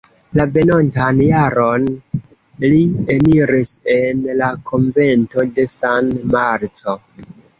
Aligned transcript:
La 0.37 0.43
venontan 0.53 1.19
jaron 1.25 1.83
li 2.71 2.79
eniris 3.17 3.73
en 3.97 4.25
la 4.41 4.49
konvento 4.71 5.45
de 5.59 5.67
San 5.77 6.11
Marco. 6.37 6.97